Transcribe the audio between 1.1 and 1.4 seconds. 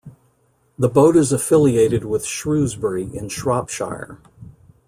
is